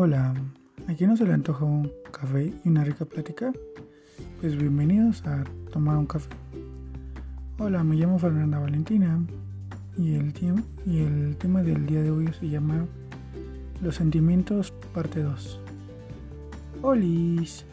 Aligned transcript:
Hola, 0.00 0.32
¿a 0.86 0.94
quién 0.94 1.10
no 1.10 1.16
se 1.16 1.24
le 1.24 1.32
antoja 1.32 1.64
un 1.64 1.90
café 2.12 2.54
y 2.64 2.68
una 2.68 2.84
rica 2.84 3.04
plática? 3.04 3.52
Pues 4.40 4.56
bienvenidos 4.56 5.26
a 5.26 5.42
tomar 5.72 5.96
un 5.96 6.06
café. 6.06 6.30
Hola, 7.58 7.82
me 7.82 7.96
llamo 7.96 8.16
Fernanda 8.16 8.60
Valentina 8.60 9.20
y 9.96 10.14
el, 10.14 10.32
y 10.86 11.00
el 11.00 11.36
tema 11.36 11.64
del 11.64 11.84
día 11.86 12.00
de 12.00 12.12
hoy 12.12 12.32
se 12.38 12.48
llama 12.48 12.86
Los 13.82 13.96
sentimientos 13.96 14.72
parte 14.94 15.20
2. 15.20 15.60
Holis, 16.82 17.66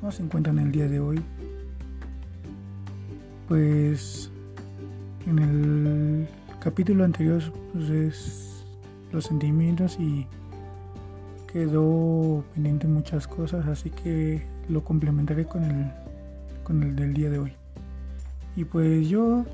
¿cómo 0.00 0.10
se 0.10 0.24
encuentran 0.24 0.58
el 0.58 0.72
día 0.72 0.88
de 0.88 0.98
hoy? 0.98 1.22
Pues 3.46 4.28
en 5.28 5.38
el 5.38 6.28
capítulo 6.58 7.04
anterior 7.04 7.40
pues 7.72 7.90
es 7.90 8.66
los 9.12 9.26
sentimientos 9.26 10.00
y 10.00 10.26
quedó 11.52 12.44
pendiente 12.54 12.86
muchas 12.86 13.26
cosas, 13.26 13.66
así 13.66 13.90
que 13.90 14.42
lo 14.68 14.82
complementaré 14.84 15.44
con 15.44 15.64
el, 15.64 15.90
con 16.64 16.82
el 16.82 16.96
del 16.96 17.14
día 17.14 17.30
de 17.30 17.38
hoy. 17.38 17.52
Y 18.56 18.64
pues 18.64 19.08
yo 19.08 19.44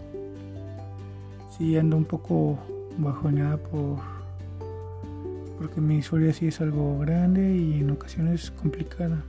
sí 1.57 1.77
ando 1.77 1.97
un 1.97 2.05
poco 2.05 2.59
bajoneada 2.99 3.57
por 3.57 3.99
porque 5.59 5.81
mi 5.81 5.99
historia 5.99 6.33
sí 6.33 6.47
es 6.47 6.61
algo 6.61 7.01
grande 7.01 7.57
y 7.57 7.81
en 7.81 7.91
ocasiones 7.91 8.53
complicada. 8.53 9.25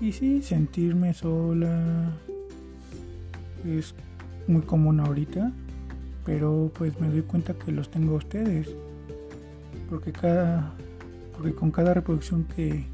Y 0.00 0.12
sí, 0.12 0.42
sentirme 0.42 1.12
sola 1.12 2.12
es 3.64 3.94
muy 4.46 4.62
común 4.62 5.00
ahorita, 5.00 5.52
pero 6.24 6.70
pues 6.74 6.98
me 6.98 7.08
doy 7.08 7.22
cuenta 7.22 7.52
que 7.54 7.72
los 7.72 7.90
tengo 7.90 8.14
a 8.14 8.16
ustedes. 8.16 8.68
Porque 9.90 10.12
cada 10.12 10.74
porque 11.36 11.54
con 11.54 11.70
cada 11.70 11.94
reproducción 11.94 12.44
que, 12.44 12.86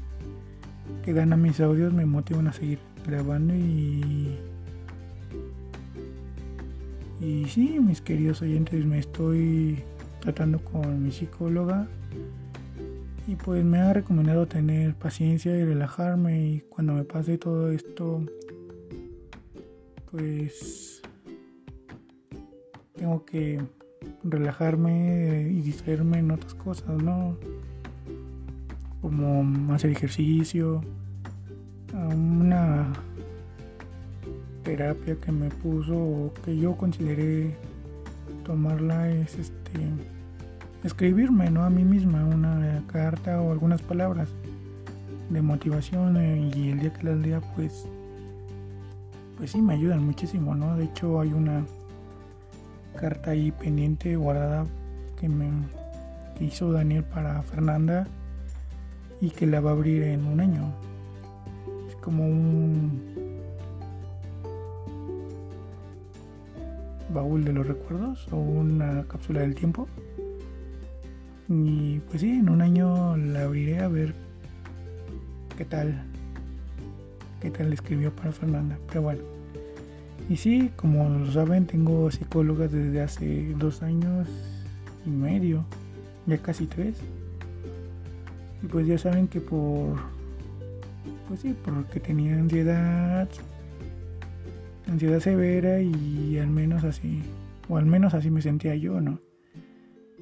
que 1.03 1.13
dan 1.13 1.33
a 1.33 1.37
mis 1.37 1.59
audios 1.59 1.93
me 1.93 2.05
motivan 2.05 2.47
a 2.47 2.53
seguir 2.53 2.79
grabando 3.05 3.55
y 3.55 4.37
y 7.23 7.45
sí, 7.45 7.79
mis 7.79 8.01
queridos 8.01 8.41
oyentes, 8.41 8.85
me 8.85 8.99
estoy 8.99 9.81
tratando 10.19 10.59
con 10.59 11.01
mi 11.01 11.09
psicóloga 11.09 11.87
y 13.27 13.35
pues 13.37 13.63
me 13.63 13.79
ha 13.79 13.93
recomendado 13.93 14.45
tener 14.45 14.93
paciencia 14.95 15.55
y 15.55 15.63
relajarme 15.63 16.45
y 16.45 16.59
cuando 16.69 16.93
me 16.93 17.05
pase 17.05 17.37
todo 17.37 17.71
esto 17.71 18.25
pues 20.11 21.01
tengo 22.95 23.23
que 23.23 23.61
relajarme 24.25 25.49
y 25.49 25.61
distraerme 25.61 26.19
en 26.19 26.31
otras 26.31 26.53
cosas, 26.55 27.01
¿no? 27.01 27.37
Como 29.03 29.73
hacer 29.73 29.91
ejercicio, 29.91 30.81
una 31.93 32.87
terapia 34.63 35.17
que 35.17 35.29
me 35.29 35.49
puso 35.49 35.93
o 35.93 36.33
que 36.45 36.57
yo 36.57 36.77
consideré 36.77 37.53
tomarla 38.45 39.09
es 39.09 39.37
este 39.37 39.81
escribirme 40.85 41.49
¿no? 41.51 41.65
a 41.65 41.69
mí 41.69 41.83
misma 41.83 42.23
una 42.23 42.81
carta 42.87 43.41
o 43.41 43.51
algunas 43.51 43.81
palabras 43.81 44.29
de 45.29 45.41
motivación 45.41 46.15
eh, 46.15 46.49
y 46.55 46.69
el 46.69 46.79
día 46.79 46.93
que 46.93 47.03
las 47.03 47.17
lea 47.17 47.41
pues 47.57 47.85
pues 49.37 49.51
sí 49.51 49.61
me 49.61 49.73
ayudan 49.73 50.05
muchísimo 50.05 50.55
no 50.55 50.77
de 50.77 50.85
hecho 50.85 51.19
hay 51.19 51.33
una 51.33 51.65
carta 52.97 53.31
ahí 53.31 53.51
pendiente 53.51 54.15
guardada 54.15 54.65
que 55.19 55.27
me 55.27 55.49
hizo 56.39 56.71
Daniel 56.71 57.03
para 57.03 57.41
Fernanda 57.41 58.07
y 59.23 59.29
que 59.29 59.47
la 59.47 59.61
va 59.61 59.69
a 59.69 59.73
abrir 59.73 60.03
en 60.03 60.25
un 60.25 60.41
año. 60.41 60.73
Es 61.87 61.95
como 61.95 62.27
un 62.27 62.99
baúl 67.13 67.45
de 67.45 67.53
los 67.53 67.65
recuerdos 67.65 68.27
o 68.33 68.35
una 68.35 69.05
cápsula 69.07 69.39
del 69.39 69.55
tiempo. 69.55 69.87
Y 71.47 71.99
pues 71.99 72.19
sí, 72.19 72.31
en 72.31 72.49
un 72.49 72.61
año 72.61 73.15
la 73.15 73.43
abriré 73.43 73.79
a 73.79 73.87
ver 73.87 74.13
qué 75.57 75.63
tal, 75.63 76.03
qué 77.39 77.49
tal 77.49 77.71
escribió 77.71 78.13
para 78.13 78.33
Fernanda. 78.33 78.77
Pero 78.87 79.03
bueno. 79.03 79.21
Y 80.27 80.35
sí, 80.35 80.69
como 80.75 81.07
lo 81.07 81.31
saben, 81.31 81.65
tengo 81.65 82.11
psicólogas 82.11 82.73
desde 82.73 83.01
hace 83.01 83.55
dos 83.57 83.83
años 83.83 84.27
y 85.05 85.11
medio, 85.11 85.63
ya 86.25 86.37
casi 86.39 86.65
tres. 86.65 86.97
Y 88.63 88.67
pues 88.67 88.87
ya 88.87 88.97
saben 88.97 89.27
que 89.27 89.41
por, 89.41 89.97
pues 91.27 91.41
sí, 91.41 91.53
porque 91.63 91.99
tenía 91.99 92.35
ansiedad, 92.35 93.29
ansiedad 94.87 95.19
severa 95.19 95.81
y 95.81 96.37
al 96.37 96.49
menos 96.49 96.85
así, 96.85 97.21
o 97.67 97.77
al 97.77 97.85
menos 97.85 98.13
así 98.13 98.31
me 98.31 98.41
sentía 98.41 98.75
yo, 98.75 99.01
¿no? 99.01 99.19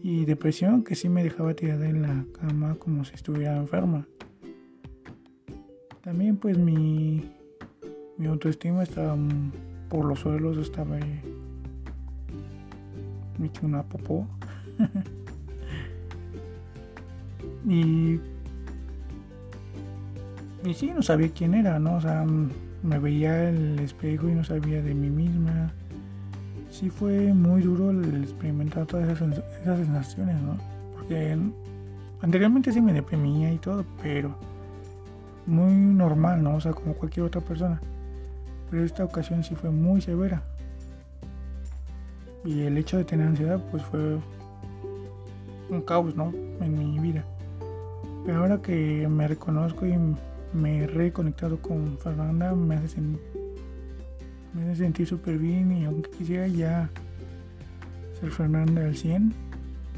Y 0.03 0.25
depresión 0.25 0.83
que 0.83 0.95
sí 0.95 1.07
me 1.07 1.23
dejaba 1.23 1.53
tirada 1.53 1.87
en 1.87 2.01
la 2.01 2.25
cama 2.39 2.75
como 2.79 3.05
si 3.05 3.13
estuviera 3.13 3.55
enferma. 3.55 4.07
También 6.01 6.37
pues 6.37 6.57
mi, 6.57 7.31
mi 8.17 8.25
autoestima 8.25 8.81
estaba 8.81 9.15
por 9.87 10.05
los 10.05 10.21
suelos, 10.21 10.57
estaba 10.57 10.97
me 13.37 13.47
hecho 13.47 13.67
una 13.67 13.83
popó. 13.83 14.27
y 17.67 18.19
y 20.63 20.73
sí, 20.75 20.91
no 20.93 21.01
sabía 21.01 21.29
quién 21.29 21.55
era, 21.55 21.79
¿no? 21.79 21.95
O 21.95 22.01
sea, 22.01 22.23
me 22.83 22.99
veía 22.99 23.49
el 23.49 23.79
espejo 23.79 24.29
y 24.29 24.33
no 24.33 24.43
sabía 24.43 24.81
de 24.81 24.93
mí 24.93 25.09
misma. 25.09 25.73
Sí 26.69 26.89
fue 26.89 27.33
muy 27.33 27.61
duro 27.61 27.89
el 27.89 28.23
experimentar 28.23 28.85
todas 28.85 29.09
esas, 29.09 29.41
esas 29.61 29.79
sensaciones, 29.79 30.39
¿no? 30.41 30.57
Porque 30.95 31.35
anteriormente 32.21 32.71
sí 32.71 32.79
me 32.79 32.93
deprimía 32.93 33.51
y 33.51 33.57
todo, 33.57 33.83
pero 34.03 34.35
muy 35.47 35.73
normal, 35.73 36.43
¿no? 36.43 36.55
O 36.55 36.61
sea, 36.61 36.73
como 36.73 36.93
cualquier 36.93 37.25
otra 37.25 37.41
persona. 37.41 37.81
Pero 38.69 38.85
esta 38.85 39.03
ocasión 39.03 39.43
sí 39.43 39.55
fue 39.55 39.71
muy 39.71 39.99
severa. 39.99 40.43
Y 42.45 42.61
el 42.61 42.77
hecho 42.77 42.97
de 42.97 43.03
tener 43.03 43.27
ansiedad, 43.27 43.59
pues 43.71 43.83
fue 43.83 44.19
un 45.69 45.81
caos, 45.81 46.15
¿no? 46.15 46.31
En 46.61 46.77
mi 46.77 46.99
vida. 46.99 47.25
Pero 48.25 48.39
ahora 48.39 48.61
que 48.61 49.07
me 49.07 49.27
reconozco 49.27 49.85
y 49.85 49.95
me 50.53 50.83
he 50.83 50.87
reconectado 50.87 51.59
con 51.61 51.97
Fernanda, 51.97 52.53
me 52.53 52.75
hace, 52.75 52.97
sentir 54.75 55.07
súper 55.07 55.37
bien 55.37 55.71
y 55.71 55.85
aunque 55.85 56.09
quisiera 56.11 56.47
ya 56.47 56.89
ser 58.19 58.31
Fernanda 58.31 58.85
al 58.85 58.95
100, 58.95 59.33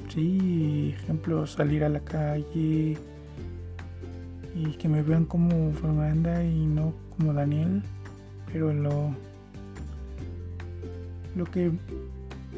sí, 0.09 0.95
ejemplo, 0.95 1.45
salir 1.47 1.83
a 1.83 1.89
la 1.89 1.99
calle 1.99 2.97
y 4.55 4.65
que 4.77 4.87
me 4.87 5.01
vean 5.01 5.25
como 5.25 5.73
Fernanda 5.73 6.43
y 6.43 6.65
no 6.65 6.93
como 7.17 7.33
Daniel, 7.33 7.81
pero 8.51 8.71
lo, 8.71 9.15
lo 11.35 11.45
que 11.45 11.71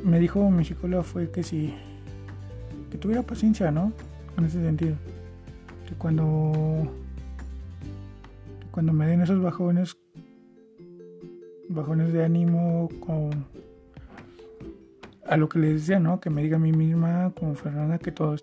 me 0.04 0.20
dijo 0.20 0.50
mi 0.52 0.66
psicóloga 0.66 1.04
fue 1.04 1.32
que 1.32 1.42
si, 1.42 1.74
que 2.92 2.98
tuviera 2.98 3.24
paciencia, 3.24 3.72
¿no? 3.72 3.94
En 4.38 4.46
ese 4.46 4.62
sentido, 4.62 4.96
que 5.88 5.96
cuando 5.96 6.92
cuando 8.72 8.92
me 8.92 9.08
den 9.08 9.22
esos 9.22 9.42
bajones, 9.42 9.98
bajones 11.70 12.12
de 12.12 12.26
ánimo 12.26 12.90
con 13.00 13.46
a 15.26 15.38
lo 15.38 15.50
que 15.50 15.60
les 15.60 15.74
decía, 15.82 16.00
¿no? 16.00 16.20
Que 16.20 16.30
me 16.30 16.44
diga 16.44 16.58
a 16.58 16.60
mí 16.60 16.72
misma, 16.72 17.32
como 17.40 17.56
Fernanda, 17.56 17.98
que 17.98 18.12
todo, 18.12 18.36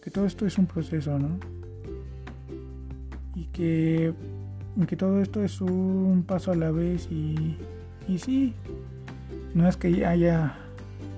que 0.00 0.10
todo 0.10 0.24
esto 0.24 0.46
es 0.46 0.56
un 0.56 0.66
proceso, 0.66 1.18
¿no? 1.18 1.38
Y 3.34 3.46
que, 3.46 4.14
que 4.86 4.96
todo 4.96 5.20
esto 5.20 5.42
es 5.42 5.60
un 5.60 6.24
paso 6.26 6.52
a 6.52 6.54
la 6.54 6.70
vez 6.70 7.08
y, 7.10 7.56
y 8.06 8.18
sí, 8.18 8.54
no 9.54 9.68
es 9.68 9.76
que 9.76 10.06
haya, 10.06 10.54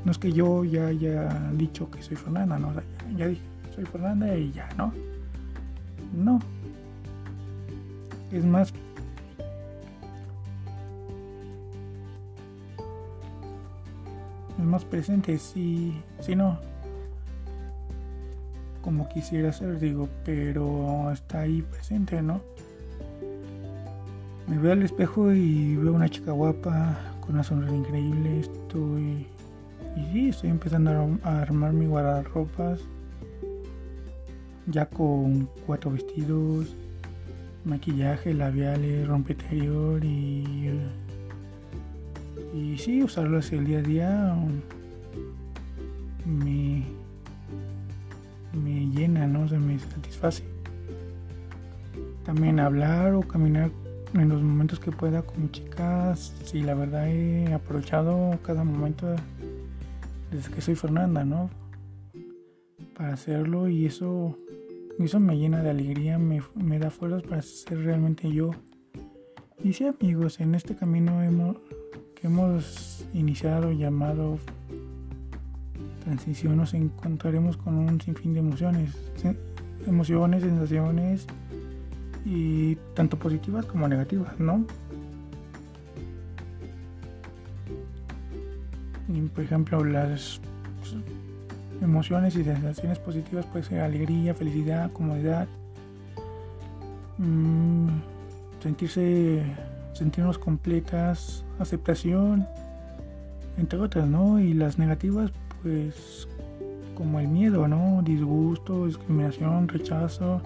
no 0.05 0.11
es 0.11 0.19
que 0.19 0.33
yo 0.33 0.65
ya 0.65 0.87
haya 0.87 1.29
dicho 1.53 1.91
que 1.91 2.03
soy 2.03 2.17
Fernanda, 2.17 2.59
¿no? 2.59 2.73
ya, 2.75 2.83
ya 3.17 3.27
dije, 3.29 3.43
soy 3.75 3.85
Fernanda 3.87 4.37
y 4.37 4.53
ya, 4.53 4.69
¿no? 4.77 4.93
No, 6.13 6.41
es 8.33 8.45
más 8.45 8.73
es 14.59 14.65
más 14.65 14.85
presente 14.85 15.39
si 15.39 16.01
si 16.21 16.35
no. 16.37 16.59
Como 18.83 19.09
quisiera 19.09 19.53
ser 19.53 19.79
digo 19.79 20.09
pero 20.25 21.11
está 21.13 21.41
ahí 21.41 21.63
presente 21.63 22.23
no 22.23 22.41
me 24.51 24.59
veo 24.59 24.73
al 24.73 24.83
espejo 24.83 25.33
y 25.33 25.77
veo 25.77 25.93
una 25.93 26.09
chica 26.09 26.33
guapa 26.33 26.99
con 27.21 27.35
una 27.35 27.45
sonrisa 27.45 27.77
increíble 27.77 28.41
estoy 28.41 29.27
y 29.97 30.13
sí 30.13 30.29
estoy 30.31 30.51
empezando 30.51 30.91
a 31.23 31.41
armar 31.41 31.73
mi 31.73 31.87
guardarropas 31.87 32.81
ya 34.71 34.87
con 34.87 35.49
cuatro 35.67 35.91
vestidos, 35.93 36.75
maquillaje, 37.65 38.35
labiales, 38.35 39.07
rompeterior 39.07 40.05
y 40.05 40.71
y 42.55 42.77
sí 42.79 43.03
usarlos 43.03 43.53
el 43.53 43.65
día 43.65 43.79
a 43.79 43.83
día 43.83 44.37
me 46.25 46.85
me 48.53 48.87
llena, 48.87 49.27
¿no? 49.27 49.49
se 49.49 49.59
me 49.59 49.79
satisface. 49.79 50.43
También 52.25 52.61
hablar 52.61 53.15
o 53.15 53.23
caminar 53.23 53.71
en 54.15 54.29
los 54.29 54.43
momentos 54.43 54.81
que 54.81 54.91
pueda 54.91 55.23
con 55.23 55.51
chicas, 55.53 56.35
sí, 56.45 56.63
la 56.63 56.75
verdad 56.75 57.09
he 57.09 57.53
aprovechado 57.53 58.39
cada 58.43 58.65
momento 58.65 59.07
desde 60.31 60.51
que 60.53 60.61
soy 60.61 60.75
Fernanda, 60.75 61.25
¿no? 61.25 61.49
Para 62.97 63.13
hacerlo 63.13 63.69
y 63.69 63.87
eso, 63.87 64.37
eso 65.05 65.20
me 65.20 65.37
llena 65.37 65.62
de 65.62 65.70
alegría, 65.70 66.19
me, 66.19 66.43
me 66.55 66.79
da 66.79 66.91
fuerzas 66.91 67.23
para 67.23 67.43
ser 67.43 67.79
realmente 67.85 68.31
yo. 68.31 68.50
Y 69.62 69.73
sí, 69.73 69.87
amigos, 69.87 70.41
en 70.41 70.55
este 70.55 70.75
camino 70.75 71.23
hemos, 71.23 71.56
que 72.14 72.26
hemos 72.26 73.06
iniciado 73.12 73.73
llamado 73.73 74.38
transición 76.05 76.56
nos 76.56 76.75
encontraremos 76.75 77.56
con 77.56 77.76
un 77.76 78.00
sinfín 78.00 78.32
de 78.32 78.41
emociones, 78.41 78.94
emociones, 79.87 80.43
sensaciones 80.43 81.26
y 82.25 82.75
tanto 82.94 83.19
positivas 83.19 83.67
como 83.67 83.87
negativas, 83.87 84.38
¿no? 84.38 84.67
Por 89.35 89.44
ejemplo, 89.44 89.85
las 89.85 90.41
emociones 91.81 92.37
y 92.37 92.44
sensaciones 92.44 92.99
positivas 92.99 93.47
pueden 93.47 93.69
ser 93.69 93.81
alegría, 93.81 94.35
felicidad, 94.35 94.91
comodidad, 94.93 95.49
mmm, 97.19 97.88
sentirse, 98.62 99.43
sentirnos 99.93 100.38
completas, 100.38 101.44
aceptación, 101.59 102.47
entre 103.59 103.79
otras, 103.79 104.09
¿no? 104.09 104.38
Y 104.41 104.55
las 104.55 104.79
negativas, 104.79 105.32
pues 105.62 106.29
como 106.94 107.19
el 107.21 107.29
miedo, 107.29 107.67
¿no? 107.67 108.03
Disgusto, 108.03 108.87
discriminación, 108.87 109.69
rechazo 109.69 110.43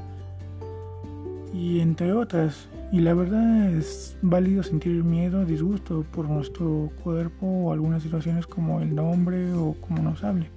y 1.53 1.81
entre 1.81 2.13
otras. 2.13 2.69
Y 2.93 3.01
la 3.01 3.15
verdad 3.15 3.71
es 3.71 4.17
válido 4.23 4.63
sentir 4.63 5.03
miedo, 5.03 5.45
disgusto 5.45 6.05
por 6.13 6.29
nuestro 6.29 6.91
cuerpo 7.03 7.47
o 7.47 7.73
algunas 7.73 8.03
situaciones 8.03 8.47
como 8.47 8.81
el 8.81 8.95
nombre 8.95 9.53
o 9.55 9.75
como 9.81 10.01
nos 10.01 10.23
hable. 10.23 10.54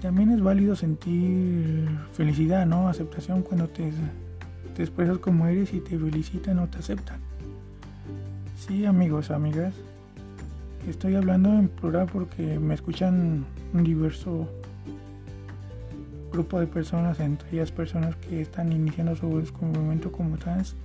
También 0.00 0.30
es 0.30 0.40
válido 0.40 0.76
sentir 0.76 1.88
felicidad, 2.12 2.66
¿no? 2.66 2.88
Aceptación 2.88 3.42
cuando 3.42 3.68
te, 3.68 3.92
te 4.74 4.82
expresas 4.82 5.18
como 5.18 5.46
eres 5.46 5.74
y 5.74 5.80
te 5.80 5.98
felicitan 5.98 6.58
o 6.60 6.68
te 6.68 6.78
aceptan. 6.78 7.18
Sí, 8.56 8.84
amigos, 8.86 9.30
amigas, 9.30 9.74
Estoy 10.88 11.16
hablando 11.16 11.50
en 11.50 11.68
plural 11.68 12.08
porque 12.10 12.58
me 12.58 12.72
escuchan 12.72 13.44
un 13.74 13.84
diverso 13.84 14.48
grupo 16.32 16.58
de 16.60 16.66
personas, 16.66 17.20
entre 17.20 17.50
ellas 17.52 17.70
personas 17.70 18.16
que 18.16 18.40
están 18.40 18.72
iniciando 18.72 19.14
su 19.14 19.38
descubrimiento 19.38 20.10
como 20.10 20.38
trans. 20.38 20.76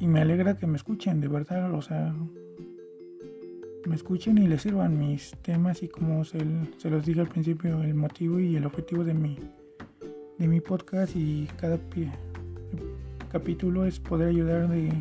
Y 0.00 0.06
me 0.06 0.22
alegra 0.22 0.56
que 0.56 0.66
me 0.66 0.76
escuchen, 0.76 1.20
de 1.20 1.28
verdad, 1.28 1.74
o 1.74 1.82
sea, 1.82 2.14
me 3.86 3.96
escuchen 3.96 4.38
y 4.38 4.46
les 4.46 4.62
sirvan 4.62 4.98
mis 4.98 5.32
temas 5.42 5.82
y 5.82 5.88
como 5.88 6.24
se, 6.24 6.38
se 6.78 6.90
los 6.90 7.04
dije 7.04 7.20
al 7.20 7.28
principio, 7.28 7.82
el 7.82 7.94
motivo 7.94 8.40
y 8.40 8.56
el 8.56 8.64
objetivo 8.66 9.04
de 9.04 9.14
mi, 9.14 9.38
de 10.38 10.48
mi 10.48 10.60
podcast 10.60 11.14
y 11.16 11.48
cada 11.58 11.78
capítulo 13.30 13.84
es 13.84 13.98
poder 13.98 14.28
ayudar 14.28 14.68
de, 14.68 14.92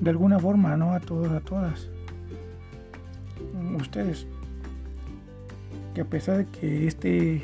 de 0.00 0.10
alguna 0.10 0.38
forma, 0.38 0.76
¿no? 0.76 0.92
A 0.92 1.00
todos, 1.00 1.30
a 1.30 1.40
todas 1.40 1.88
ustedes 3.78 4.26
que 5.94 6.00
a 6.00 6.04
pesar 6.04 6.38
de 6.38 6.46
que 6.46 6.86
este 6.86 7.42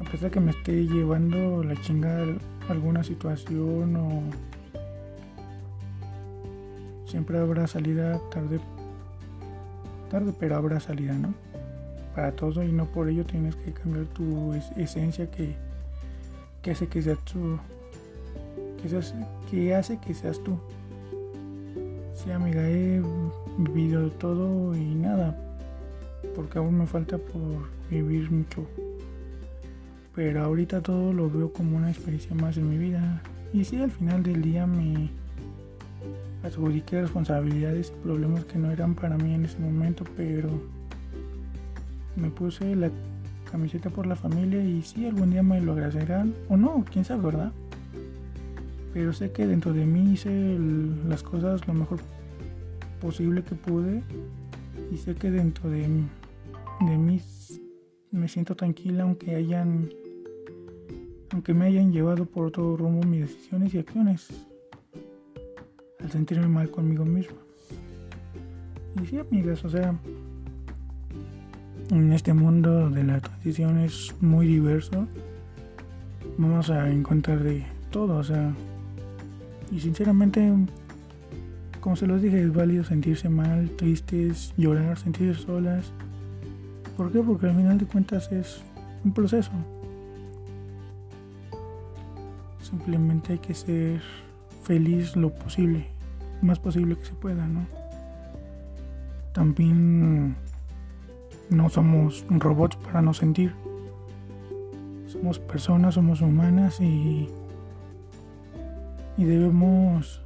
a 0.00 0.04
pesar 0.04 0.30
de 0.30 0.30
que 0.30 0.40
me 0.40 0.50
esté 0.50 0.86
llevando 0.86 1.62
la 1.62 1.80
chingada 1.80 2.26
alguna 2.68 3.02
situación 3.02 3.96
o 3.96 4.22
siempre 7.08 7.38
habrá 7.38 7.66
salida 7.66 8.20
tarde 8.30 8.60
tarde 10.10 10.32
pero 10.38 10.56
habrá 10.56 10.78
salida 10.80 11.14
no 11.14 11.34
para 12.14 12.32
todo 12.32 12.62
y 12.62 12.72
no 12.72 12.86
por 12.86 13.08
ello 13.08 13.24
tienes 13.24 13.56
que 13.56 13.72
cambiar 13.72 14.06
tu 14.06 14.54
esencia 14.76 15.30
que, 15.30 15.54
que 16.62 16.70
hace 16.70 16.86
que 16.86 17.02
seas 17.02 17.18
tú 17.24 17.58
que, 18.80 18.88
seas, 18.88 19.14
que 19.50 19.74
hace 19.74 19.98
que 19.98 20.14
seas 20.14 20.38
tú 20.42 20.58
Sí, 22.18 22.32
amiga, 22.32 22.68
he 22.68 23.00
vivido 23.58 24.10
todo 24.10 24.74
y 24.74 24.92
nada, 24.96 25.36
porque 26.34 26.58
aún 26.58 26.76
me 26.76 26.84
falta 26.84 27.16
por 27.16 27.68
vivir 27.88 28.28
mucho. 28.28 28.66
Pero 30.16 30.42
ahorita 30.42 30.80
todo 30.80 31.12
lo 31.12 31.30
veo 31.30 31.52
como 31.52 31.76
una 31.76 31.90
experiencia 31.90 32.34
más 32.34 32.56
en 32.56 32.70
mi 32.70 32.76
vida. 32.76 33.22
Y 33.52 33.62
sí, 33.64 33.80
al 33.80 33.92
final 33.92 34.24
del 34.24 34.42
día 34.42 34.66
me 34.66 35.10
adjudiqué 36.42 37.02
responsabilidades 37.02 37.92
y 37.94 38.02
problemas 38.02 38.44
que 38.44 38.58
no 38.58 38.70
eran 38.70 38.94
para 38.94 39.16
mí 39.16 39.34
en 39.34 39.44
ese 39.44 39.58
momento, 39.58 40.04
pero 40.16 40.48
me 42.16 42.30
puse 42.30 42.74
la 42.76 42.90
camiseta 43.50 43.90
por 43.90 44.06
la 44.06 44.16
familia 44.16 44.62
y 44.62 44.82
sí, 44.82 45.06
algún 45.06 45.30
día 45.30 45.42
me 45.42 45.60
lo 45.60 45.72
agradecerán 45.72 46.34
o 46.48 46.56
no, 46.56 46.84
quién 46.90 47.04
sabe, 47.04 47.22
¿verdad? 47.22 47.52
pero 48.92 49.12
sé 49.12 49.30
que 49.30 49.46
dentro 49.46 49.72
de 49.72 49.84
mí 49.84 50.14
hice 50.14 50.58
las 51.06 51.22
cosas 51.22 51.66
lo 51.66 51.74
mejor 51.74 52.00
posible 53.00 53.42
que 53.42 53.54
pude 53.54 54.02
y 54.92 54.96
sé 54.96 55.14
que 55.14 55.30
dentro 55.30 55.70
de, 55.70 55.82
de 55.82 56.98
mí 56.98 57.20
me 58.10 58.28
siento 58.28 58.56
tranquila 58.56 59.04
aunque 59.04 59.34
hayan 59.34 59.90
aunque 61.30 61.54
me 61.54 61.66
hayan 61.66 61.92
llevado 61.92 62.24
por 62.24 62.46
otro 62.46 62.76
rumbo 62.76 63.06
mis 63.06 63.20
decisiones 63.20 63.74
y 63.74 63.78
acciones 63.78 64.28
al 66.08 66.12
sentirme 66.12 66.48
mal 66.48 66.70
conmigo 66.70 67.04
mismo 67.04 67.36
y 69.02 69.06
sí 69.06 69.18
amigas 69.18 69.64
o 69.64 69.68
sea 69.68 69.94
en 71.90 72.12
este 72.12 72.32
mundo 72.32 72.90
de 72.90 73.04
la 73.04 73.20
transición 73.20 73.78
es 73.78 74.14
muy 74.20 74.46
diverso 74.46 75.06
vamos 76.38 76.70
a 76.70 76.90
encontrar 76.90 77.42
de 77.42 77.64
todo 77.90 78.16
o 78.16 78.24
sea 78.24 78.52
y 79.70 79.80
sinceramente, 79.80 80.50
como 81.80 81.96
se 81.96 82.06
los 82.06 82.22
dije, 82.22 82.42
es 82.42 82.52
válido 82.52 82.84
sentirse 82.84 83.28
mal, 83.28 83.70
tristes, 83.70 84.54
llorar, 84.56 84.98
sentirse 84.98 85.42
solas. 85.42 85.92
¿Por 86.96 87.12
qué? 87.12 87.20
Porque 87.20 87.46
al 87.46 87.56
final 87.56 87.78
de 87.78 87.86
cuentas 87.86 88.32
es 88.32 88.62
un 89.04 89.12
proceso. 89.12 89.50
Simplemente 92.62 93.34
hay 93.34 93.38
que 93.38 93.54
ser 93.54 94.00
feliz 94.62 95.16
lo 95.16 95.30
posible, 95.30 95.86
más 96.42 96.58
posible 96.58 96.96
que 96.96 97.04
se 97.04 97.14
pueda, 97.14 97.46
¿no? 97.46 97.66
También 99.32 100.36
no 101.50 101.68
somos 101.68 102.24
robots 102.28 102.76
para 102.76 103.02
no 103.02 103.14
sentir. 103.14 103.54
Somos 105.06 105.38
personas, 105.38 105.94
somos 105.94 106.20
humanas 106.20 106.80
y 106.80 107.28
y 109.18 109.24
debemos 109.24 110.22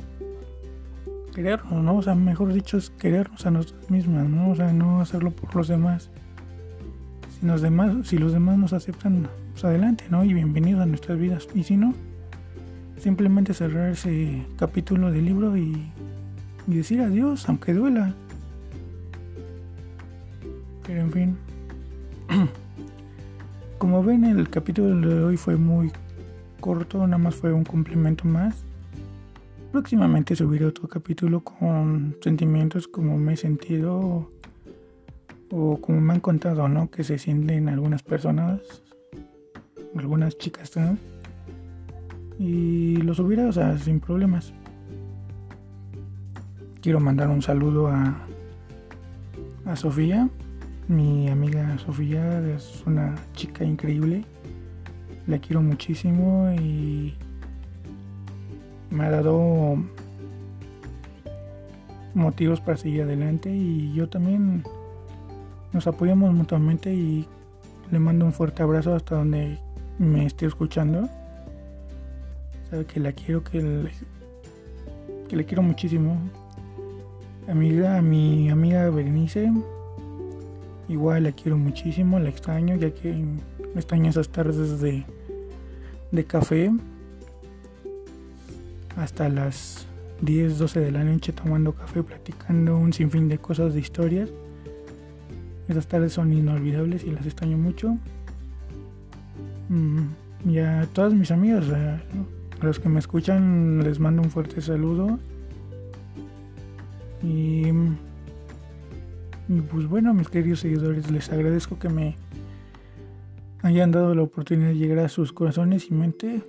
querernos, 1.34 1.82
¿no? 1.82 1.96
O 1.96 2.02
sea, 2.02 2.14
mejor 2.14 2.52
dicho 2.52 2.76
es 2.76 2.90
querernos 2.90 3.44
a 3.46 3.50
nosotros 3.50 3.90
mismas, 3.90 4.28
¿no? 4.28 4.50
O 4.50 4.54
sea, 4.54 4.70
no 4.72 5.00
hacerlo 5.00 5.30
por 5.30 5.56
los 5.56 5.66
demás. 5.66 6.10
Si 7.40 7.46
los 7.46 7.62
demás, 7.62 8.06
si 8.06 8.18
los 8.18 8.32
demás 8.32 8.58
nos 8.58 8.74
aceptan, 8.74 9.28
pues 9.52 9.64
adelante, 9.64 10.04
¿no? 10.10 10.22
Y 10.24 10.34
bienvenidos 10.34 10.82
a 10.82 10.86
nuestras 10.86 11.18
vidas. 11.18 11.48
Y 11.54 11.62
si 11.62 11.78
no, 11.78 11.94
simplemente 12.98 13.54
cerrar 13.54 13.90
ese 13.90 14.46
capítulo 14.58 15.10
del 15.10 15.24
libro 15.24 15.56
y, 15.56 15.90
y 16.66 16.74
decir 16.74 17.00
adiós, 17.00 17.48
aunque 17.48 17.74
duela. 17.74 18.14
Pero 20.86 21.00
en 21.00 21.12
fin. 21.12 21.36
Como 23.78 24.02
ven, 24.02 24.24
el 24.24 24.48
capítulo 24.48 25.08
de 25.08 25.24
hoy 25.24 25.36
fue 25.36 25.56
muy 25.56 25.90
corto, 26.60 27.04
nada 27.06 27.18
más 27.18 27.34
fue 27.34 27.52
un 27.52 27.64
complemento 27.64 28.24
más. 28.24 28.64
Próximamente 29.72 30.36
subiré 30.36 30.66
otro 30.66 30.88
capítulo 30.88 31.40
con 31.40 32.16
sentimientos 32.22 32.86
como 32.86 33.16
me 33.16 33.32
he 33.32 33.36
sentido 33.36 34.30
o 35.50 35.78
como 35.80 36.00
me 36.00 36.12
han 36.12 36.20
contado, 36.20 36.68
¿no? 36.68 36.90
Que 36.90 37.02
se 37.04 37.18
sienten 37.18 37.68
algunas 37.68 38.02
personas, 38.02 38.60
algunas 39.96 40.38
chicas, 40.38 40.76
¿no? 40.76 40.96
Y 42.38 42.96
lo 42.96 43.14
subiré, 43.14 43.44
o 43.44 43.52
sea, 43.52 43.76
sin 43.78 43.98
problemas. 43.98 44.52
Quiero 46.82 46.98
mandar 46.98 47.28
un 47.28 47.40
saludo 47.42 47.86
a, 47.86 48.12
a 49.66 49.76
Sofía, 49.76 50.28
Mi 50.88 51.28
amiga 51.28 51.78
Sofía 51.78 52.40
es 52.56 52.82
una 52.84 53.14
chica 53.34 53.62
increíble. 53.62 54.24
La 55.28 55.38
quiero 55.38 55.62
muchísimo 55.62 56.52
y 56.60 57.14
me 58.90 59.04
ha 59.04 59.10
dado 59.12 59.76
motivos 62.14 62.60
para 62.60 62.76
seguir 62.76 63.02
adelante 63.02 63.48
y 63.48 63.92
yo 63.94 64.08
también 64.08 64.64
nos 65.72 65.86
apoyamos 65.86 66.34
mutuamente 66.34 66.92
y 66.92 67.28
le 67.92 68.00
mando 68.00 68.24
un 68.24 68.32
fuerte 68.32 68.64
abrazo 68.64 68.96
hasta 68.96 69.14
donde 69.14 69.56
me 70.00 70.26
esté 70.26 70.46
escuchando. 70.46 71.08
Sabe 72.68 72.86
que 72.86 72.98
la 72.98 73.12
quiero, 73.12 73.44
que 73.44 73.62
le, 73.62 73.90
que 75.28 75.36
le 75.36 75.44
quiero 75.44 75.62
muchísimo. 75.62 76.18
Amiga, 77.48 77.98
a 77.98 78.02
mi 78.02 78.50
amiga 78.50 78.88
Berenice, 78.88 79.52
igual 80.88 81.24
la 81.24 81.32
quiero 81.32 81.58
muchísimo, 81.58 82.20
la 82.20 82.28
extraño, 82.28 82.76
ya 82.76 82.90
que 82.92 83.24
extraño 83.74 84.10
esas 84.10 84.28
tardes 84.28 84.80
de, 84.80 85.04
de 86.12 86.24
café 86.24 86.70
hasta 88.96 89.28
las 89.28 89.86
10, 90.20 90.56
12 90.56 90.80
de 90.80 90.92
la 90.92 91.02
noche 91.02 91.32
tomando 91.32 91.72
café, 91.72 92.04
platicando 92.04 92.76
un 92.76 92.92
sinfín 92.92 93.28
de 93.28 93.38
cosas, 93.38 93.74
de 93.74 93.80
historias. 93.80 94.30
Esas 95.68 95.88
tardes 95.88 96.12
son 96.12 96.32
inolvidables 96.32 97.02
y 97.02 97.10
las 97.10 97.26
extraño 97.26 97.58
mucho. 97.58 97.96
Mm, 99.68 100.48
y 100.48 100.58
a 100.58 100.86
todos 100.92 101.12
mis 101.14 101.32
amigos, 101.32 101.68
a 101.70 102.00
los 102.64 102.78
que 102.78 102.88
me 102.88 103.00
escuchan, 103.00 103.82
les 103.82 103.98
mando 103.98 104.22
un 104.22 104.30
fuerte 104.30 104.60
saludo. 104.60 105.18
Y, 107.22 107.64
pues 109.70 109.86
bueno, 109.86 110.12
mis 110.14 110.28
queridos 110.28 110.60
seguidores, 110.60 111.10
les 111.10 111.30
agradezco 111.30 111.78
que 111.78 111.88
me 111.88 112.16
hayan 113.62 113.90
dado 113.92 114.14
la 114.14 114.22
oportunidad 114.22 114.68
de 114.68 114.76
llegar 114.76 115.00
a 115.00 115.08
sus 115.08 115.32
corazones 115.32 115.90
y 115.90 115.94
mente. 115.94 116.42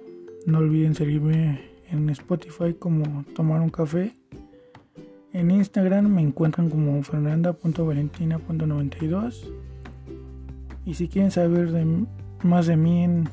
No 0.46 0.60
olviden 0.60 0.94
seguirme 0.96 1.62
en 1.90 2.10
Spotify 2.10 2.74
como 2.74 3.24
Tomar 3.36 3.62
un 3.62 3.70
Café. 3.70 4.14
En 5.32 5.52
Instagram 5.52 6.08
me 6.08 6.22
encuentran 6.22 6.70
como 6.70 7.02
fernanda.valentina.92. 7.04 9.50
Y 10.86 10.96
si 10.96 11.08
quieren 11.08 11.32
saber 11.32 11.72
más 12.44 12.68
de 12.68 12.76
mí 12.76 13.04
en, 13.04 13.30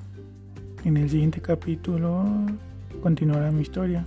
en 0.85 0.97
el 0.97 1.11
siguiente 1.11 1.41
capítulo, 1.41 2.25
continuará 3.03 3.51
mi 3.51 3.63
historia. 3.63 4.07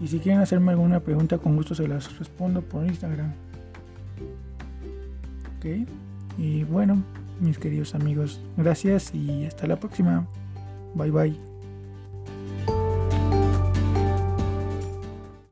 Y 0.00 0.08
si 0.08 0.18
quieren 0.18 0.40
hacerme 0.40 0.72
alguna 0.72 1.00
pregunta, 1.00 1.38
con 1.38 1.56
gusto 1.56 1.74
se 1.74 1.88
las 1.88 2.18
respondo 2.18 2.60
por 2.60 2.86
Instagram. 2.86 3.32
Ok. 5.56 5.88
Y 6.38 6.64
bueno, 6.64 7.02
mis 7.40 7.58
queridos 7.58 7.94
amigos, 7.94 8.40
gracias 8.56 9.14
y 9.14 9.44
hasta 9.46 9.66
la 9.66 9.76
próxima. 9.76 10.26
Bye 10.94 11.10
bye. 11.10 11.45